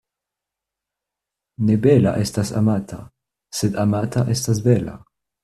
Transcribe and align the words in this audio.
Ne 1.67 1.75
bela 1.83 2.13
estas 2.23 2.53
amata, 2.63 2.99
sed 3.61 3.79
amata 3.85 4.27
estas 4.39 4.65
bela. 4.71 4.99